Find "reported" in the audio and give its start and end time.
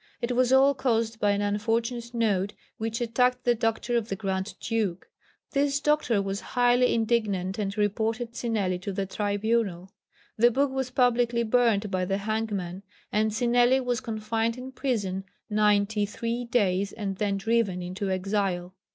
7.77-8.33